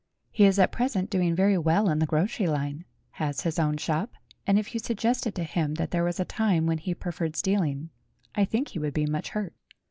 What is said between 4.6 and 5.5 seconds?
you suggested to